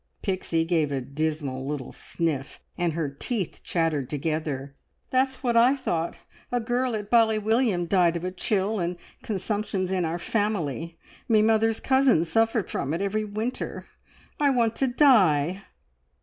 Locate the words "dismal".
0.99-1.63